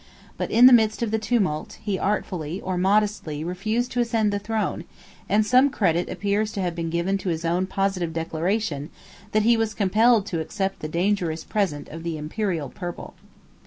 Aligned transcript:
But 0.35 0.49
in 0.49 0.65
the 0.65 0.73
midst 0.73 1.03
of 1.03 1.11
the 1.11 1.19
tumult, 1.19 1.77
he 1.79 1.99
artfully, 1.99 2.59
or 2.59 2.75
modestly, 2.75 3.43
refused 3.43 3.91
to 3.91 3.99
ascend 3.99 4.33
the 4.33 4.39
throne; 4.39 4.83
and 5.29 5.45
some 5.45 5.69
credit 5.69 6.09
appears 6.09 6.51
to 6.53 6.61
have 6.61 6.73
been 6.73 6.89
given 6.89 7.19
to 7.19 7.29
his 7.29 7.45
own 7.45 7.67
positive 7.67 8.11
declaration, 8.11 8.89
that 9.31 9.43
he 9.43 9.55
was 9.55 9.75
compelled 9.75 10.25
to 10.25 10.39
accept 10.39 10.79
the 10.79 10.87
dangerous 10.87 11.43
present 11.43 11.87
of 11.89 12.01
the 12.01 12.17
Imperial 12.17 12.69
purple. 12.69 13.13